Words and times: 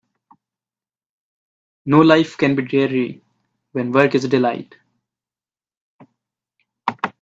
No 1.85 1.99
life 2.01 2.35
can 2.35 2.55
be 2.55 2.63
dreary 2.63 3.21
when 3.73 3.91
work 3.91 4.15
is 4.15 4.23
a 4.23 4.27
delight. 4.27 4.73